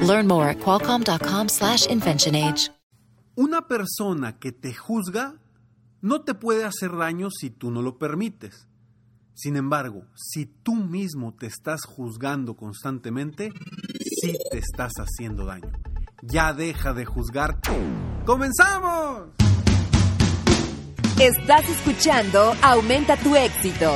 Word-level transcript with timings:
Learn 0.00 0.26
more 0.26 0.48
at 0.48 0.58
qualcomm.com/inventionage. 0.58 2.72
Una 3.36 3.68
persona 3.68 4.38
que 4.38 4.50
te 4.50 4.74
juzga 4.74 5.34
no 6.00 6.22
te 6.22 6.34
puede 6.34 6.64
hacer 6.64 6.96
daño 6.96 7.30
si 7.30 7.50
tú 7.50 7.70
no 7.70 7.82
lo 7.82 7.98
permites. 7.98 8.66
Sin 9.34 9.56
embargo, 9.56 10.02
si 10.16 10.46
tú 10.46 10.74
mismo 10.74 11.34
te 11.34 11.46
estás 11.46 11.82
juzgando 11.84 12.56
constantemente, 12.56 13.52
sí 14.20 14.36
te 14.50 14.58
estás 14.58 14.94
haciendo 14.96 15.44
daño. 15.44 15.70
Ya 16.22 16.52
deja 16.52 16.92
de 16.92 17.04
juzgarte. 17.04 17.70
¡Comenzamos! 18.26 19.28
Estás 21.20 21.68
escuchando 21.68 22.52
Aumenta 22.62 23.16
tu 23.16 23.36
éxito, 23.36 23.92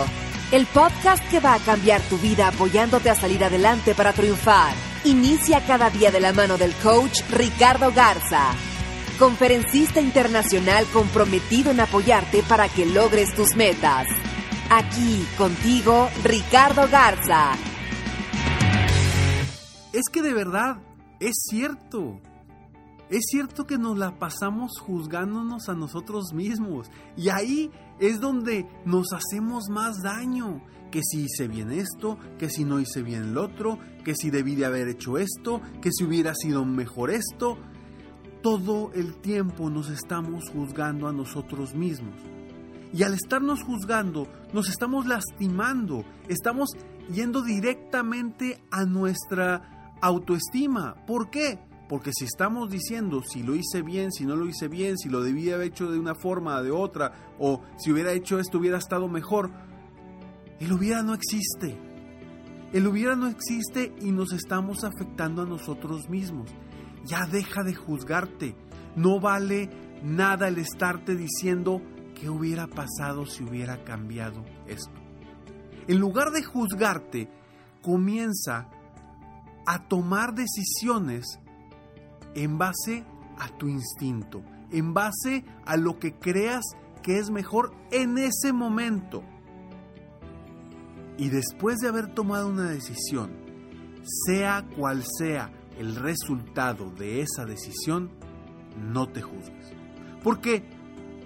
el 0.53 0.67
podcast 0.67 1.29
que 1.31 1.41
va 1.41 1.55
a 1.55 1.59
cambiar 1.59 2.01
tu 2.03 2.17
vida 2.19 2.47
apoyándote 2.47 3.11
a 3.11 3.17
salir 3.17 3.43
adelante 3.43 3.97
para 3.97 4.13
triunfar. 4.13 4.92
Inicia 5.05 5.61
cada 5.67 5.91
día 5.91 6.13
de 6.13 6.21
la 6.21 6.33
mano 6.33 6.57
del 6.57 6.73
coach 6.75 7.23
Ricardo 7.29 7.91
Garza, 7.91 8.55
conferencista 9.19 10.01
internacional 10.01 10.87
comprometido 10.93 11.73
en 11.73 11.81
apoyarte 11.81 12.45
para 12.45 12.69
que 12.69 12.87
logres 12.87 13.35
tus 13.35 13.57
metas. 13.57 14.07
Aquí 14.71 15.27
contigo, 15.37 16.09
Ricardo 16.23 16.89
Garza. 16.89 17.51
Es 19.93 20.03
que 20.13 20.23
de 20.23 20.35
verdad, 20.35 20.77
es 21.19 21.35
cierto. 21.51 22.21
Es 23.13 23.27
cierto 23.29 23.67
que 23.67 23.77
nos 23.77 23.99
la 23.99 24.19
pasamos 24.19 24.73
juzgándonos 24.81 25.69
a 25.69 25.75
nosotros 25.75 26.33
mismos. 26.33 26.91
Y 27.15 27.29
ahí 27.29 27.71
es 28.01 28.21
donde 28.21 28.67
nos 28.87 29.13
hacemos 29.13 29.69
más 29.69 30.01
daño. 30.03 30.63
Que 30.91 31.03
si 31.03 31.25
hice 31.25 31.47
bien 31.47 31.73
esto, 31.73 32.17
que 32.39 32.49
si 32.49 32.65
no 32.65 32.81
hice 32.81 33.03
bien 33.03 33.25
el 33.25 33.37
otro, 33.37 33.79
que 34.03 34.15
si 34.15 34.31
debí 34.31 34.55
de 34.55 34.65
haber 34.65 34.89
hecho 34.89 35.19
esto, 35.19 35.61
que 35.83 35.91
si 35.93 36.05
hubiera 36.05 36.35
sido 36.35 36.65
mejor 36.65 37.11
esto. 37.11 37.59
Todo 38.43 38.91
el 38.95 39.21
tiempo 39.21 39.69
nos 39.69 39.91
estamos 39.91 40.49
juzgando 40.49 41.07
a 41.07 41.13
nosotros 41.13 41.75
mismos. 41.75 42.15
Y 42.95 43.03
al 43.03 43.13
estarnos 43.13 43.63
juzgando, 43.63 44.27
nos 44.55 44.71
estamos 44.71 45.05
lastimando. 45.05 46.07
Estamos 46.29 46.71
yendo 47.13 47.43
directamente 47.43 48.63
a 48.71 48.87
nuestra 48.87 49.99
autoestima. 50.01 50.95
¿Por 51.07 51.29
qué? 51.29 51.59
Porque 51.93 52.11
si 52.15 52.25
estamos 52.25 52.71
diciendo 52.71 53.21
si 53.23 53.43
lo 53.43 53.55
hice 53.55 53.83
bien, 53.83 54.13
si 54.13 54.25
no 54.25 54.35
lo 54.35 54.47
hice 54.47 54.67
bien, 54.67 54.97
si 54.97 55.11
lo 55.11 55.23
debía 55.23 55.57
haber 55.57 55.67
hecho 55.67 55.91
de 55.91 55.99
una 55.99 56.15
forma 56.15 56.63
de 56.63 56.71
otra, 56.71 57.13
o 57.39 57.61
si 57.77 57.93
hubiera 57.93 58.13
hecho 58.13 58.39
esto 58.39 58.57
hubiera 58.57 58.79
estado 58.79 59.09
mejor, 59.09 59.51
el 60.59 60.73
hubiera 60.73 61.03
no 61.03 61.13
existe. 61.13 61.77
El 62.73 62.87
hubiera 62.87 63.15
no 63.15 63.29
existe 63.29 63.93
y 64.01 64.11
nos 64.11 64.33
estamos 64.33 64.85
afectando 64.85 65.43
a 65.43 65.45
nosotros 65.45 66.09
mismos. 66.09 66.49
Ya 67.05 67.27
deja 67.27 67.63
de 67.63 67.75
juzgarte. 67.75 68.57
No 68.97 69.21
vale 69.21 69.69
nada 70.03 70.49
el 70.49 70.57
estarte 70.57 71.15
diciendo 71.15 71.83
qué 72.19 72.31
hubiera 72.31 72.69
pasado 72.69 73.27
si 73.27 73.45
hubiera 73.45 73.85
cambiado 73.85 74.47
esto. 74.67 74.99
En 75.89 75.99
lugar 75.99 76.31
de 76.31 76.43
juzgarte, 76.43 77.29
comienza 77.83 78.71
a 79.67 79.89
tomar 79.89 80.33
decisiones 80.35 81.39
en 82.35 82.59
base 82.59 83.05
a 83.39 83.49
tu 83.57 83.69
instinto, 83.69 84.43
en 84.71 84.95
base 84.95 85.45
a 85.65 85.77
lo 85.77 85.99
que 85.99 86.15
creas 86.15 86.65
que 87.03 87.19
es 87.19 87.31
mejor 87.31 87.73
en 87.91 88.19
ese 88.19 88.53
momento. 88.53 89.23
Y 91.19 91.29
después 91.29 91.79
de 91.79 91.89
haber 91.89 92.15
tomado 92.15 92.49
una 92.49 92.71
decisión, 92.71 93.31
sea 94.27 94.67
cual 94.77 95.05
sea 95.19 95.53
el 95.79 95.97
resultado 95.97 96.91
de 96.91 97.21
esa 97.21 97.45
decisión, 97.45 98.11
no 98.79 99.09
te 99.09 99.23
juzgues. 99.23 99.73
Porque 100.23 100.65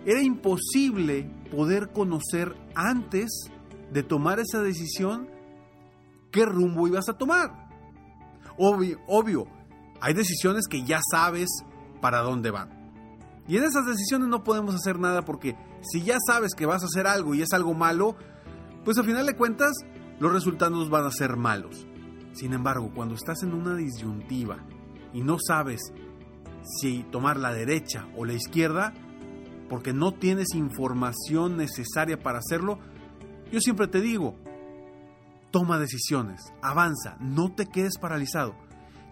era 0.05 0.23
imposible 0.23 1.31
poder 1.51 1.93
conocer 1.93 2.55
antes 2.75 3.51
de 3.93 4.03
tomar 4.03 4.41
esa 4.41 4.63
decisión 4.63 5.29
qué 6.31 6.45
rumbo 6.45 6.87
ibas 6.89 7.09
a 7.09 7.17
tomar. 7.17 7.67
Obvio, 8.59 9.01
obvio, 9.07 9.47
hay 10.01 10.15
decisiones 10.15 10.67
que 10.69 10.85
ya 10.85 11.01
sabes 11.11 11.49
para 12.01 12.21
dónde 12.21 12.51
van. 12.51 12.71
Y 13.49 13.57
en 13.57 13.65
esas 13.65 13.87
decisiones 13.87 14.29
no 14.29 14.43
podemos 14.43 14.75
hacer 14.75 14.99
nada 14.99 15.23
porque 15.23 15.57
si 15.83 16.03
ya 16.03 16.17
sabes 16.27 16.55
que 16.55 16.67
vas 16.67 16.83
a 16.83 16.87
hacer 16.87 17.07
algo 17.07 17.35
y 17.35 17.43
es 17.43 17.53
algo 17.53 17.75
malo, 17.75 18.17
pues 18.85 18.99
al 18.99 19.05
final 19.05 19.27
de 19.27 19.37
cuentas 19.37 19.73
los 20.19 20.33
resultados 20.33 20.91
van 20.91 21.05
a 21.05 21.11
ser 21.11 21.37
malos. 21.37 21.87
Sin 22.33 22.53
embargo, 22.53 22.91
cuando 22.95 23.15
estás 23.15 23.43
en 23.43 23.55
una 23.55 23.75
disyuntiva 23.77 24.59
y 25.13 25.23
no 25.23 25.39
sabes 25.39 25.81
si 26.81 27.05
tomar 27.05 27.37
la 27.37 27.53
derecha 27.53 28.09
o 28.17 28.25
la 28.25 28.35
izquierda, 28.35 28.93
porque 29.69 29.93
no 29.93 30.13
tienes 30.13 30.55
información 30.55 31.57
necesaria 31.57 32.19
para 32.19 32.39
hacerlo, 32.39 32.79
yo 33.51 33.61
siempre 33.61 33.87
te 33.87 34.01
digo, 34.01 34.37
toma 35.51 35.79
decisiones, 35.79 36.53
avanza, 36.63 37.17
no 37.21 37.55
te 37.55 37.67
quedes 37.67 37.99
paralizado. 37.99 38.55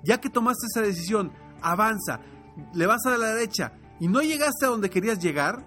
Ya 0.05 0.21
que 0.21 0.31
tomaste 0.31 0.67
esa 0.67 0.83
decisión, 0.83 1.33
avanza, 1.63 2.21
le 2.75 2.87
vas 2.87 3.05
a 3.07 3.17
la 3.17 3.35
derecha 3.35 3.73
y 4.01 4.09
no 4.09 4.21
llegaste 4.21 4.67
a 4.67 4.69
donde 4.69 4.91
querías 4.91 5.19
llegar, 5.19 5.65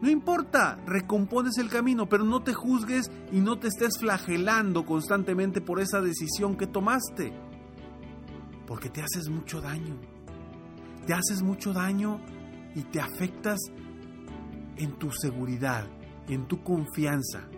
no 0.00 0.08
importa, 0.10 0.78
recompones 0.86 1.58
el 1.58 1.68
camino, 1.68 2.08
pero 2.08 2.24
no 2.24 2.42
te 2.42 2.54
juzgues 2.54 3.10
y 3.32 3.40
no 3.40 3.58
te 3.58 3.66
estés 3.66 3.98
flagelando 3.98 4.86
constantemente 4.86 5.60
por 5.60 5.80
esa 5.80 6.00
decisión 6.00 6.56
que 6.56 6.68
tomaste. 6.68 7.32
Porque 8.66 8.90
te 8.90 9.02
haces 9.02 9.28
mucho 9.28 9.60
daño. 9.60 9.96
Te 11.04 11.14
haces 11.14 11.42
mucho 11.42 11.72
daño 11.72 12.20
y 12.76 12.82
te 12.82 13.00
afectas 13.00 13.58
en 14.76 14.92
tu 14.98 15.10
seguridad, 15.10 15.84
en 16.28 16.46
tu 16.46 16.62
confianza. 16.62 17.48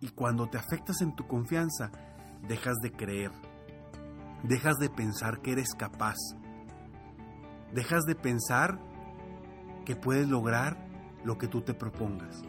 Y 0.00 0.10
cuando 0.10 0.48
te 0.48 0.58
afectas 0.58 1.00
en 1.00 1.16
tu 1.16 1.26
confianza, 1.26 1.90
dejas 2.46 2.76
de 2.82 2.92
creer, 2.92 3.32
dejas 4.48 4.76
de 4.76 4.90
pensar 4.90 5.40
que 5.40 5.52
eres 5.52 5.74
capaz, 5.76 6.16
dejas 7.72 8.04
de 8.04 8.14
pensar 8.14 8.78
que 9.84 9.96
puedes 9.96 10.28
lograr 10.28 10.88
lo 11.24 11.38
que 11.38 11.48
tú 11.48 11.62
te 11.62 11.74
propongas. 11.74 12.42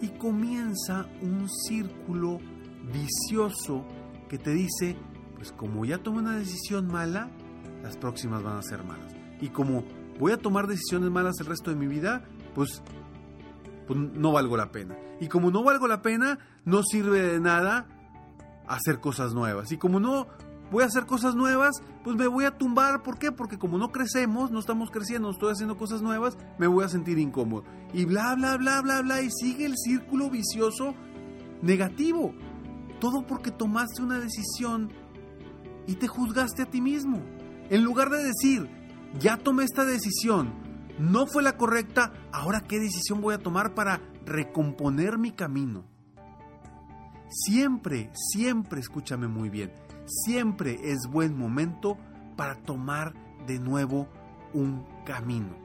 Y 0.00 0.08
comienza 0.10 1.06
un 1.20 1.48
círculo 1.48 2.38
vicioso 2.92 3.84
que 4.28 4.38
te 4.38 4.50
dice, 4.50 4.96
pues 5.36 5.52
como 5.52 5.84
ya 5.84 5.98
tomé 5.98 6.20
una 6.20 6.36
decisión 6.36 6.86
mala, 6.86 7.30
las 7.82 7.96
próximas 7.96 8.42
van 8.42 8.58
a 8.58 8.62
ser 8.62 8.84
malas. 8.84 9.12
Y 9.40 9.48
como 9.48 9.84
voy 10.18 10.32
a 10.32 10.38
tomar 10.38 10.66
decisiones 10.66 11.10
malas 11.10 11.40
el 11.40 11.46
resto 11.46 11.70
de 11.70 11.76
mi 11.76 11.86
vida, 11.86 12.24
pues, 12.54 12.82
pues 13.86 13.98
no 13.98 14.32
valgo 14.32 14.56
la 14.56 14.70
pena. 14.70 14.96
Y 15.20 15.28
como 15.28 15.50
no 15.50 15.62
valgo 15.62 15.86
la 15.86 16.02
pena, 16.02 16.38
no 16.64 16.82
sirve 16.82 17.20
de 17.22 17.40
nada 17.40 17.86
hacer 18.68 19.00
cosas 19.00 19.34
nuevas. 19.34 19.72
Y 19.72 19.78
como 19.78 20.00
no 20.00 20.28
voy 20.70 20.82
a 20.82 20.86
hacer 20.86 21.06
cosas 21.06 21.34
nuevas, 21.34 21.82
pues 22.04 22.16
me 22.16 22.26
voy 22.26 22.44
a 22.44 22.56
tumbar. 22.56 23.02
¿Por 23.02 23.18
qué? 23.18 23.32
Porque 23.32 23.58
como 23.58 23.78
no 23.78 23.90
crecemos, 23.90 24.50
no 24.50 24.58
estamos 24.58 24.90
creciendo, 24.90 25.30
estoy 25.30 25.52
haciendo 25.52 25.76
cosas 25.76 26.02
nuevas, 26.02 26.36
me 26.58 26.66
voy 26.66 26.84
a 26.84 26.88
sentir 26.88 27.18
incómodo. 27.18 27.64
Y 27.92 28.04
bla, 28.04 28.34
bla, 28.34 28.56
bla, 28.56 28.80
bla, 28.80 29.02
bla. 29.02 29.22
Y 29.22 29.30
sigue 29.30 29.66
el 29.66 29.76
círculo 29.76 30.30
vicioso 30.30 30.94
negativo. 31.62 32.34
Todo 33.00 33.26
porque 33.26 33.50
tomaste 33.50 34.02
una 34.02 34.18
decisión 34.18 34.92
y 35.86 35.94
te 35.94 36.06
juzgaste 36.06 36.62
a 36.62 36.70
ti 36.70 36.80
mismo. 36.80 37.20
En 37.70 37.82
lugar 37.82 38.10
de 38.10 38.24
decir, 38.24 38.68
ya 39.18 39.36
tomé 39.36 39.64
esta 39.64 39.84
decisión, 39.84 40.52
no 40.98 41.26
fue 41.26 41.42
la 41.42 41.56
correcta, 41.56 42.12
ahora 42.32 42.60
qué 42.60 42.78
decisión 42.78 43.20
voy 43.20 43.34
a 43.34 43.38
tomar 43.38 43.74
para 43.74 44.00
recomponer 44.26 45.18
mi 45.18 45.32
camino. 45.32 45.84
Siempre, 47.28 48.10
siempre, 48.14 48.80
escúchame 48.80 49.28
muy 49.28 49.50
bien, 49.50 49.72
siempre 50.06 50.78
es 50.82 51.06
buen 51.10 51.36
momento 51.36 51.96
para 52.36 52.56
tomar 52.56 53.14
de 53.46 53.58
nuevo 53.58 54.08
un 54.52 54.84
camino. 55.04 55.56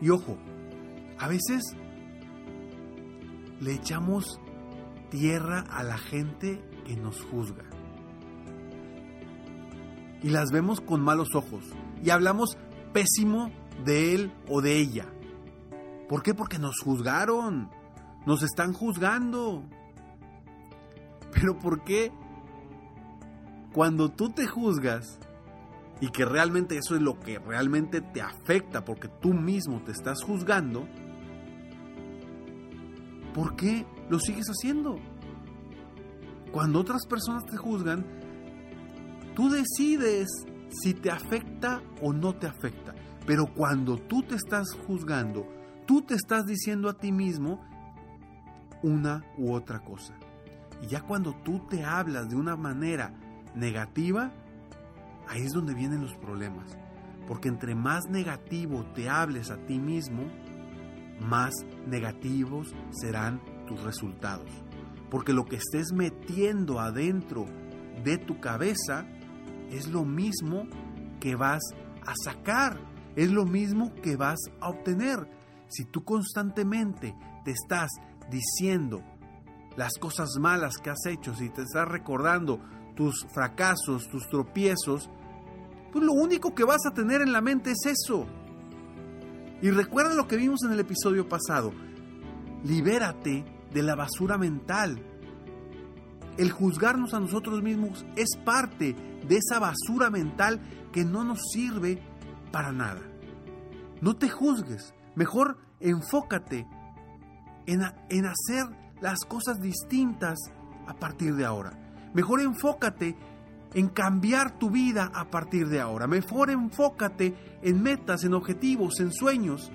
Y 0.00 0.10
ojo, 0.10 0.36
a 1.18 1.28
veces 1.28 1.76
le 3.60 3.74
echamos 3.74 4.40
tierra 5.10 5.60
a 5.70 5.82
la 5.82 5.98
gente 5.98 6.60
que 6.84 6.96
nos 6.96 7.22
juzga. 7.22 7.64
y 10.22 10.30
las 10.30 10.50
vemos 10.50 10.80
con 10.80 11.00
malos 11.00 11.34
ojos 11.34 11.64
y 12.02 12.10
hablamos 12.10 12.56
pésimo 12.92 13.50
de 13.84 14.14
él 14.14 14.32
o 14.48 14.62
de 14.62 14.78
ella. 14.78 15.06
¿Por 16.08 16.22
qué? 16.22 16.34
Porque 16.34 16.58
nos 16.58 16.78
juzgaron, 16.80 17.70
nos 18.26 18.42
están 18.42 18.72
juzgando. 18.72 19.64
Pero 21.32 21.58
¿por 21.58 21.82
qué 21.84 22.12
cuando 23.72 24.10
tú 24.10 24.30
te 24.30 24.46
juzgas 24.46 25.18
y 26.00 26.08
que 26.08 26.24
realmente 26.24 26.76
eso 26.76 26.96
es 26.96 27.02
lo 27.02 27.18
que 27.18 27.38
realmente 27.38 28.00
te 28.00 28.20
afecta 28.20 28.84
porque 28.84 29.08
tú 29.08 29.32
mismo 29.32 29.82
te 29.82 29.92
estás 29.92 30.22
juzgando, 30.22 30.86
¿por 33.34 33.56
qué 33.56 33.86
lo 34.10 34.18
sigues 34.18 34.46
haciendo? 34.48 34.98
Cuando 36.50 36.80
otras 36.80 37.06
personas 37.06 37.44
te 37.46 37.56
juzgan, 37.56 38.04
tú 39.34 39.48
decides 39.48 40.28
si 40.70 40.92
te 40.94 41.10
afecta 41.10 41.82
o 42.02 42.12
no 42.12 42.34
te 42.34 42.46
afecta. 42.46 42.94
Pero 43.26 43.46
cuando 43.54 43.96
tú 43.96 44.22
te 44.22 44.34
estás 44.34 44.74
juzgando, 44.86 45.46
tú 45.86 46.02
te 46.02 46.14
estás 46.14 46.44
diciendo 46.46 46.88
a 46.88 46.94
ti 46.94 47.12
mismo 47.12 47.64
una 48.82 49.24
u 49.38 49.52
otra 49.52 49.80
cosa. 49.80 50.14
Y 50.82 50.88
ya 50.88 51.00
cuando 51.00 51.34
tú 51.44 51.60
te 51.70 51.84
hablas 51.84 52.28
de 52.28 52.36
una 52.36 52.56
manera 52.56 53.14
negativa, 53.54 54.32
ahí 55.28 55.42
es 55.42 55.52
donde 55.52 55.74
vienen 55.74 56.02
los 56.02 56.16
problemas. 56.16 56.76
Porque 57.28 57.48
entre 57.48 57.74
más 57.74 58.04
negativo 58.10 58.84
te 58.94 59.08
hables 59.08 59.50
a 59.50 59.56
ti 59.64 59.78
mismo, 59.78 60.24
más 61.20 61.54
negativos 61.86 62.74
serán 62.90 63.40
tus 63.66 63.80
resultados. 63.82 64.50
Porque 65.08 65.32
lo 65.32 65.44
que 65.44 65.56
estés 65.56 65.92
metiendo 65.92 66.80
adentro 66.80 67.46
de 68.02 68.18
tu 68.18 68.40
cabeza 68.40 69.06
es 69.70 69.88
lo 69.88 70.04
mismo 70.04 70.64
que 71.20 71.36
vas 71.36 71.62
a 72.04 72.14
sacar, 72.24 72.80
es 73.14 73.30
lo 73.30 73.44
mismo 73.44 73.94
que 74.02 74.16
vas 74.16 74.38
a 74.60 74.70
obtener. 74.70 75.28
Si 75.68 75.84
tú 75.84 76.02
constantemente 76.04 77.14
te 77.44 77.52
estás 77.52 77.90
diciendo 78.30 79.02
las 79.76 79.94
cosas 79.98 80.36
malas 80.38 80.76
que 80.78 80.90
has 80.90 81.06
hecho, 81.06 81.34
si 81.34 81.48
te 81.48 81.62
estás 81.62 81.88
recordando 81.88 82.60
tus 82.94 83.26
fracasos, 83.32 84.08
tus 84.08 84.28
tropiezos, 84.28 85.08
pues 85.92 86.04
lo 86.04 86.12
único 86.12 86.54
que 86.54 86.64
vas 86.64 86.86
a 86.86 86.94
tener 86.94 87.22
en 87.22 87.32
la 87.32 87.40
mente 87.40 87.72
es 87.72 87.86
eso. 87.86 88.26
Y 89.60 89.70
recuerda 89.70 90.14
lo 90.14 90.26
que 90.26 90.36
vimos 90.36 90.62
en 90.64 90.72
el 90.72 90.80
episodio 90.80 91.28
pasado. 91.28 91.72
Libérate 92.64 93.44
de 93.72 93.82
la 93.82 93.94
basura 93.94 94.38
mental. 94.38 95.00
El 96.36 96.50
juzgarnos 96.50 97.14
a 97.14 97.20
nosotros 97.20 97.62
mismos 97.62 98.04
es 98.16 98.36
parte 98.44 98.96
de 99.26 99.36
esa 99.36 99.58
basura 99.58 100.10
mental 100.10 100.60
que 100.92 101.04
no 101.04 101.24
nos 101.24 101.40
sirve 101.52 102.02
para 102.50 102.72
nada. 102.72 103.00
No 104.00 104.16
te 104.16 104.28
juzgues, 104.28 104.94
mejor 105.14 105.58
enfócate 105.78 106.66
en, 107.66 107.82
en 108.08 108.26
hacer 108.26 108.81
las 109.02 109.18
cosas 109.26 109.60
distintas 109.60 110.38
a 110.86 110.94
partir 110.94 111.34
de 111.34 111.44
ahora. 111.44 111.78
Mejor 112.14 112.40
enfócate 112.40 113.16
en 113.74 113.88
cambiar 113.88 114.58
tu 114.58 114.70
vida 114.70 115.10
a 115.12 115.28
partir 115.28 115.68
de 115.68 115.80
ahora. 115.80 116.06
Mejor 116.06 116.50
enfócate 116.50 117.34
en 117.62 117.82
metas, 117.82 118.24
en 118.24 118.32
objetivos, 118.32 119.00
en 119.00 119.12
sueños, 119.12 119.70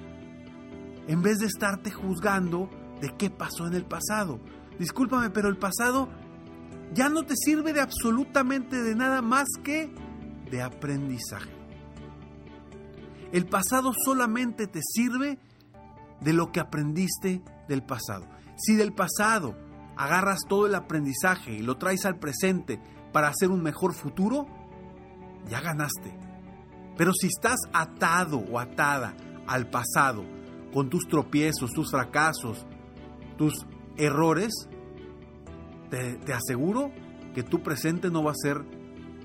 en 1.07 1.21
vez 1.21 1.39
de 1.39 1.47
estarte 1.47 1.91
juzgando 1.91 2.69
de 3.01 3.15
qué 3.17 3.29
pasó 3.29 3.67
en 3.67 3.73
el 3.73 3.85
pasado. 3.85 4.39
Discúlpame, 4.79 5.29
pero 5.29 5.49
el 5.49 5.57
pasado 5.57 6.09
ya 6.93 7.09
no 7.09 7.23
te 7.23 7.35
sirve 7.35 7.73
de 7.73 7.81
absolutamente 7.81 8.81
de 8.81 8.95
nada 8.95 9.21
más 9.21 9.47
que 9.61 9.93
de 10.49 10.61
aprendizaje. 10.61 11.51
El 13.33 13.45
pasado 13.45 13.91
solamente 14.05 14.67
te 14.67 14.79
sirve 14.81 15.37
de 16.21 16.33
lo 16.33 16.51
que 16.51 16.61
aprendiste 16.61 17.41
del 17.67 17.83
pasado. 17.83 18.25
Si 18.57 18.75
del 18.75 18.93
pasado 18.93 19.55
agarras 19.95 20.39
todo 20.47 20.67
el 20.67 20.75
aprendizaje 20.75 21.53
y 21.53 21.61
lo 21.61 21.77
traes 21.77 22.05
al 22.05 22.17
presente 22.17 22.79
para 23.13 23.29
hacer 23.29 23.49
un 23.49 23.61
mejor 23.61 23.93
futuro, 23.93 24.47
ya 25.47 25.61
ganaste. 25.61 26.13
Pero 26.97 27.13
si 27.13 27.27
estás 27.27 27.57
atado 27.73 28.39
o 28.39 28.59
atada 28.59 29.15
al 29.47 29.69
pasado, 29.69 30.23
con 30.73 30.89
tus 30.89 31.07
tropiezos, 31.07 31.71
tus 31.71 31.91
fracasos, 31.91 32.65
tus 33.37 33.65
errores, 33.95 34.51
te, 35.89 36.33
aseguro 36.33 36.91
que 37.33 37.43
tu 37.43 37.61
presente 37.63 38.09
no 38.09 38.23
va 38.23 38.31
a 38.31 38.35
ser 38.35 38.63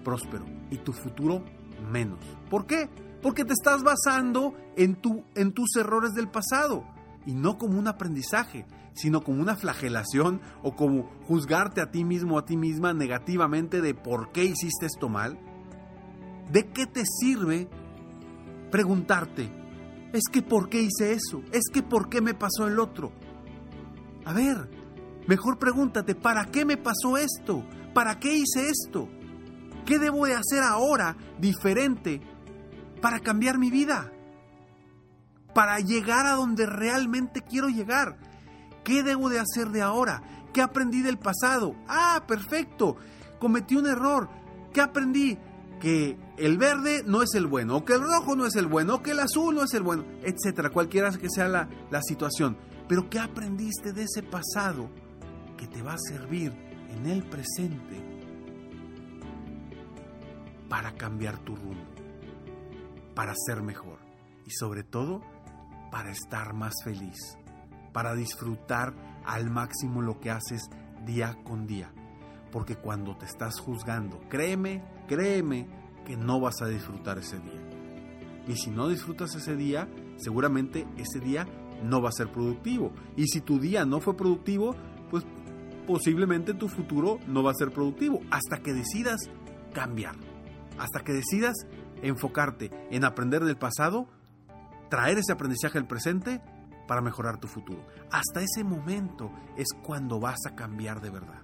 próspero 0.04 0.44
y 0.70 0.78
tu 0.78 0.92
futuro 0.92 1.44
menos. 1.90 2.20
¿Por 2.50 2.66
qué? 2.66 2.88
Porque 3.20 3.44
te 3.44 3.52
estás 3.52 3.82
basando 3.82 4.54
en, 4.76 4.96
tu, 4.96 5.24
en 5.34 5.52
tus 5.52 5.76
errores 5.76 6.12
del 6.12 6.28
pasado 6.28 6.84
y 7.26 7.34
no 7.34 7.58
como 7.58 7.78
un 7.78 7.88
aprendizaje, 7.88 8.66
sino 8.94 9.22
como 9.22 9.40
una 9.40 9.56
flagelación 9.56 10.40
o 10.62 10.76
como 10.76 11.10
juzgarte 11.26 11.80
a 11.80 11.90
ti 11.90 12.04
mismo 12.04 12.36
o 12.36 12.38
a 12.38 12.44
ti 12.44 12.56
misma 12.56 12.92
negativamente 12.92 13.80
de 13.80 13.94
por 13.94 14.32
qué 14.32 14.44
hiciste 14.44 14.86
esto 14.86 15.08
mal. 15.08 15.38
¿De 16.50 16.68
qué 16.70 16.86
te 16.86 17.04
sirve 17.06 17.68
preguntarte, 18.70 19.50
es 20.12 20.24
que 20.30 20.42
por 20.42 20.68
qué 20.68 20.82
hice 20.82 21.12
eso? 21.12 21.42
¿Es 21.52 21.64
que 21.72 21.82
por 21.82 22.08
qué 22.08 22.20
me 22.20 22.34
pasó 22.34 22.66
el 22.66 22.78
otro? 22.78 23.12
A 24.24 24.32
ver, 24.32 24.68
mejor 25.26 25.58
pregúntate, 25.58 26.14
¿para 26.14 26.46
qué 26.46 26.64
me 26.64 26.76
pasó 26.76 27.16
esto? 27.16 27.64
¿Para 27.94 28.18
qué 28.18 28.34
hice 28.34 28.68
esto? 28.68 29.08
¿Qué 29.86 29.98
debo 29.98 30.26
de 30.26 30.34
hacer 30.34 30.62
ahora 30.62 31.16
diferente 31.38 32.20
para 33.00 33.20
cambiar 33.20 33.58
mi 33.58 33.70
vida? 33.70 34.12
Para 35.54 35.78
llegar 35.80 36.26
a 36.26 36.32
donde 36.32 36.66
realmente 36.66 37.42
quiero 37.42 37.68
llegar. 37.68 38.16
¿Qué 38.84 39.02
debo 39.02 39.28
de 39.28 39.38
hacer 39.38 39.68
de 39.68 39.82
ahora? 39.82 40.22
¿Qué 40.52 40.60
aprendí 40.60 41.02
del 41.02 41.18
pasado? 41.18 41.74
Ah, 41.88 42.24
perfecto. 42.26 42.96
Cometí 43.38 43.76
un 43.76 43.86
error. 43.86 44.28
¿Qué 44.72 44.80
aprendí? 44.80 45.38
Que 45.80 46.16
el 46.36 46.58
verde 46.58 47.02
no 47.06 47.22
es 47.22 47.34
el 47.34 47.46
bueno, 47.46 47.78
o 47.78 47.84
que 47.84 47.94
el 47.94 48.00
rojo 48.00 48.36
no 48.36 48.46
es 48.46 48.54
el 48.54 48.66
bueno, 48.66 48.96
o 48.96 49.02
que 49.02 49.10
el 49.12 49.20
azul 49.20 49.54
no 49.54 49.64
es 49.64 49.74
el 49.74 49.82
bueno, 49.82 50.04
etcétera, 50.22 50.70
cualquiera 50.70 51.10
que 51.10 51.28
sea 51.28 51.48
la, 51.48 51.68
la 51.90 52.00
situación. 52.02 52.56
Pero 52.88 53.10
¿qué 53.10 53.18
aprendiste 53.18 53.92
de 53.92 54.04
ese 54.04 54.22
pasado 54.22 54.88
que 55.56 55.66
te 55.66 55.82
va 55.82 55.94
a 55.94 55.98
servir 55.98 56.52
en 56.90 57.06
el 57.06 57.24
presente 57.24 58.00
para 60.68 60.92
cambiar 60.92 61.38
tu 61.38 61.54
rumbo, 61.54 61.84
para 63.14 63.34
ser 63.46 63.62
mejor 63.62 63.98
y 64.46 64.50
sobre 64.52 64.84
todo 64.84 65.20
para 65.92 66.10
estar 66.10 66.54
más 66.54 66.72
feliz, 66.82 67.36
para 67.92 68.14
disfrutar 68.14 68.94
al 69.26 69.50
máximo 69.50 70.00
lo 70.00 70.18
que 70.18 70.30
haces 70.30 70.62
día 71.04 71.36
con 71.44 71.66
día. 71.66 71.92
Porque 72.50 72.76
cuando 72.76 73.14
te 73.16 73.26
estás 73.26 73.60
juzgando, 73.60 74.18
créeme, 74.30 74.82
créeme 75.06 75.68
que 76.06 76.16
no 76.16 76.40
vas 76.40 76.62
a 76.62 76.66
disfrutar 76.66 77.18
ese 77.18 77.38
día. 77.38 77.60
Y 78.48 78.56
si 78.56 78.70
no 78.70 78.88
disfrutas 78.88 79.34
ese 79.34 79.54
día, 79.54 79.86
seguramente 80.16 80.88
ese 80.96 81.20
día 81.20 81.46
no 81.84 82.00
va 82.00 82.08
a 82.08 82.12
ser 82.12 82.32
productivo. 82.32 82.92
Y 83.14 83.26
si 83.26 83.42
tu 83.42 83.58
día 83.60 83.84
no 83.84 84.00
fue 84.00 84.16
productivo, 84.16 84.74
pues 85.10 85.24
posiblemente 85.86 86.54
tu 86.54 86.68
futuro 86.68 87.18
no 87.26 87.42
va 87.42 87.50
a 87.50 87.54
ser 87.54 87.70
productivo 87.70 88.20
hasta 88.30 88.62
que 88.62 88.72
decidas 88.72 89.20
cambiar. 89.74 90.16
Hasta 90.78 91.04
que 91.04 91.12
decidas 91.12 91.54
enfocarte 92.00 92.70
en 92.90 93.04
aprender 93.04 93.44
del 93.44 93.58
pasado, 93.58 94.08
traer 94.92 95.16
ese 95.16 95.32
aprendizaje 95.32 95.78
al 95.78 95.86
presente 95.86 96.42
para 96.86 97.00
mejorar 97.00 97.38
tu 97.38 97.48
futuro. 97.48 97.82
Hasta 98.10 98.42
ese 98.42 98.62
momento 98.62 99.32
es 99.56 99.68
cuando 99.82 100.20
vas 100.20 100.36
a 100.46 100.54
cambiar 100.54 101.00
de 101.00 101.08
verdad. 101.08 101.40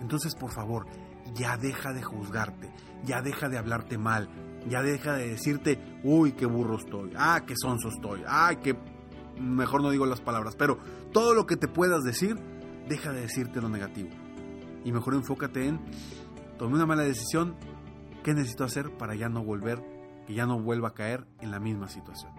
Entonces, 0.00 0.34
por 0.34 0.50
favor, 0.50 0.86
ya 1.34 1.58
deja 1.58 1.92
de 1.92 2.02
juzgarte, 2.02 2.72
ya 3.04 3.20
deja 3.20 3.50
de 3.50 3.58
hablarte 3.58 3.98
mal, 3.98 4.30
ya 4.66 4.80
deja 4.80 5.12
de 5.12 5.28
decirte, 5.28 5.78
uy, 6.04 6.32
qué 6.32 6.46
burro 6.46 6.78
estoy, 6.78 7.12
ah, 7.18 7.42
qué 7.46 7.52
sonso 7.54 7.88
estoy, 7.88 8.22
ay, 8.26 8.56
qué... 8.62 8.78
Mejor 9.38 9.82
no 9.82 9.90
digo 9.90 10.06
las 10.06 10.22
palabras, 10.22 10.56
pero 10.56 10.78
todo 11.12 11.34
lo 11.34 11.44
que 11.44 11.58
te 11.58 11.68
puedas 11.68 12.02
decir, 12.02 12.38
deja 12.88 13.12
de 13.12 13.20
decirte 13.20 13.60
lo 13.60 13.68
negativo. 13.68 14.08
Y 14.86 14.92
mejor 14.92 15.12
enfócate 15.12 15.68
en, 15.68 15.80
tomé 16.58 16.76
una 16.76 16.86
mala 16.86 17.02
decisión, 17.02 17.56
¿qué 18.24 18.32
necesito 18.32 18.64
hacer 18.64 18.96
para 18.96 19.14
ya 19.14 19.28
no 19.28 19.44
volver, 19.44 19.91
que 20.26 20.34
ya 20.34 20.46
no 20.46 20.60
vuelva 20.60 20.88
a 20.88 20.94
caer 20.94 21.26
en 21.40 21.50
la 21.50 21.60
misma 21.60 21.88
situación? 21.88 22.32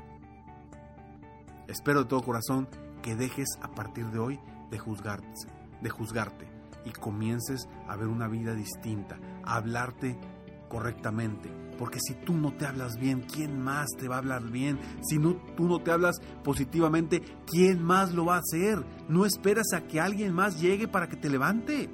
Espero 1.67 2.03
de 2.03 2.09
todo 2.09 2.21
corazón 2.21 2.67
que 3.01 3.15
dejes 3.15 3.47
a 3.61 3.69
partir 3.69 4.07
de 4.07 4.19
hoy 4.19 4.39
de 4.69 4.79
juzgarte, 4.79 5.27
de 5.81 5.89
juzgarte 5.89 6.47
y 6.85 6.91
comiences 6.91 7.67
a 7.87 7.95
ver 7.95 8.07
una 8.07 8.27
vida 8.27 8.53
distinta, 8.53 9.17
a 9.43 9.55
hablarte 9.55 10.17
correctamente. 10.69 11.49
Porque 11.77 11.99
si 11.99 12.13
tú 12.13 12.33
no 12.33 12.53
te 12.53 12.65
hablas 12.65 12.97
bien, 12.97 13.21
¿quién 13.21 13.59
más 13.59 13.87
te 13.97 14.07
va 14.07 14.15
a 14.15 14.19
hablar 14.19 14.43
bien? 14.43 14.79
Si 15.01 15.17
no, 15.17 15.35
tú 15.55 15.67
no 15.67 15.79
te 15.79 15.91
hablas 15.91 16.19
positivamente, 16.43 17.21
¿quién 17.45 17.83
más 17.83 18.13
lo 18.13 18.25
va 18.25 18.35
a 18.35 18.39
hacer? 18.39 18.83
No 19.07 19.25
esperas 19.25 19.73
a 19.73 19.81
que 19.81 19.99
alguien 19.99 20.33
más 20.33 20.59
llegue 20.59 20.87
para 20.87 21.07
que 21.07 21.17
te 21.17 21.29
levante. 21.29 21.89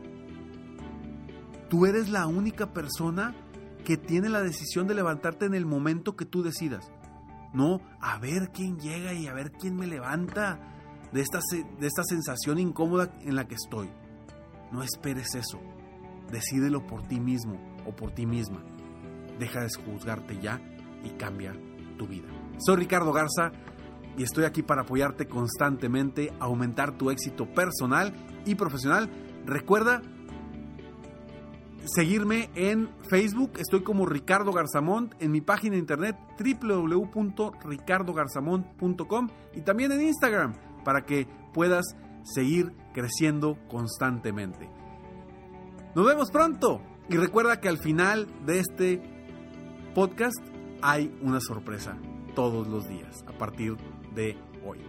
Tú 1.70 1.86
eres 1.86 2.10
la 2.10 2.28
única 2.28 2.74
persona 2.74 3.36
que 3.90 3.98
tiene 3.98 4.30
la 4.30 4.44
decisión 4.44 4.86
de 4.86 4.94
levantarte 4.94 5.48
en 5.48 5.56
el 5.56 5.66
momento 5.66 6.16
que 6.16 6.24
tú 6.24 6.44
decidas. 6.44 6.92
No, 7.54 7.82
a 8.00 8.20
ver 8.20 8.52
quién 8.54 8.78
llega 8.78 9.14
y 9.14 9.26
a 9.26 9.34
ver 9.34 9.52
quién 9.52 9.76
me 9.76 9.88
levanta 9.88 10.60
de 11.12 11.22
esta, 11.22 11.40
de 11.52 11.88
esta 11.88 12.04
sensación 12.04 12.60
incómoda 12.60 13.12
en 13.22 13.36
la 13.36 13.48
que 13.48 13.56
estoy. 13.56 13.90
No 14.72 14.84
esperes 14.84 15.34
eso. 15.34 15.60
Decídelo 16.32 16.86
por 16.86 17.08
ti 17.08 17.20
mismo 17.20 17.60
o 17.88 17.96
por 17.96 18.12
ti 18.12 18.28
misma. 18.28 18.64
Deja 19.40 19.62
de 19.62 19.70
juzgarte 19.84 20.40
ya 20.40 20.62
y 21.04 21.10
cambia 21.18 21.56
tu 21.98 22.06
vida. 22.06 22.28
Soy 22.60 22.76
Ricardo 22.76 23.12
Garza 23.12 23.52
y 24.20 24.22
estoy 24.22 24.44
aquí 24.44 24.62
para 24.62 24.84
apoyarte 24.84 25.28
constantemente, 25.28 26.32
aumentar 26.40 26.96
tu 26.96 27.10
éxito 27.10 27.52
personal 27.56 28.14
y 28.46 28.54
profesional. 28.54 29.10
Recuerda 29.48 30.04
seguirme 31.94 32.50
en 32.56 32.90
Facebook, 33.10 33.52
estoy 33.58 33.84
como 33.84 34.06
Ricardo 34.06 34.52
Garzamont, 34.52 35.14
en 35.20 35.32
mi 35.32 35.40
página 35.42 35.74
de 35.74 35.80
internet 35.80 36.16
www.ricardogarzamont.com 36.38 39.30
y 39.56 39.62
también 39.62 39.92
en 39.92 40.02
Instagram 40.02 40.54
para 40.84 41.06
que 41.06 41.28
puedas 41.54 41.86
seguir 42.24 42.74
creciendo 42.94 43.58
constantemente. 43.68 44.70
Nos 45.96 46.06
vemos 46.06 46.30
pronto 46.32 46.82
y 47.10 47.18
recuerda 47.18 47.60
que 47.60 47.70
al 47.70 47.80
final 47.80 48.28
de 48.46 48.60
este 48.60 49.02
podcast 49.96 50.38
hay 50.82 51.12
una 51.22 51.42
sorpresa 51.42 51.98
todos 52.36 52.68
los 52.68 52.88
días 52.88 53.26
a 53.28 53.36
partir 53.38 53.76
de 54.14 54.38
hoy. 54.66 54.80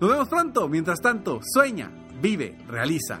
Nos 0.00 0.10
vemos 0.10 0.28
pronto, 0.28 0.68
mientras 0.68 1.00
tanto, 1.00 1.40
sueña, 1.42 1.90
vive, 2.20 2.58
realiza. 2.68 3.20